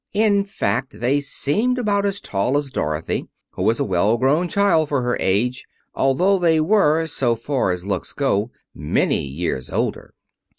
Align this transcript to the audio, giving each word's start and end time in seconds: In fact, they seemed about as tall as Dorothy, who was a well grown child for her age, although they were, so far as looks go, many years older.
In 0.13 0.45
fact, 0.45 0.99
they 0.99 1.19
seemed 1.19 1.77
about 1.77 2.07
as 2.07 2.19
tall 2.19 2.57
as 2.57 2.71
Dorothy, 2.71 3.27
who 3.51 3.61
was 3.61 3.79
a 3.79 3.83
well 3.83 4.17
grown 4.17 4.47
child 4.47 4.89
for 4.89 5.03
her 5.03 5.15
age, 5.19 5.63
although 5.93 6.39
they 6.39 6.59
were, 6.59 7.05
so 7.05 7.35
far 7.35 7.69
as 7.69 7.85
looks 7.85 8.11
go, 8.11 8.49
many 8.73 9.21
years 9.23 9.69
older. 9.69 10.15